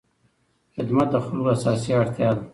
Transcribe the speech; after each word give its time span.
خدمت 0.75 1.07
د 1.11 1.15
خلکو 1.25 1.49
اساسي 1.55 1.91
اړتیا 2.01 2.29
ده. 2.37 2.43